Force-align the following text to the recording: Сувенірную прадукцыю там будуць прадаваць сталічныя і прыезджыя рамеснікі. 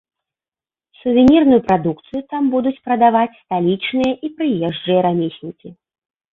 Сувенірную 1.01 1.59
прадукцыю 1.67 2.21
там 2.33 2.43
будуць 2.55 2.75
прадаваць 2.89 3.37
сталічныя 3.43 4.13
і 4.25 4.35
прыезджыя 4.41 4.99
рамеснікі. 5.11 5.67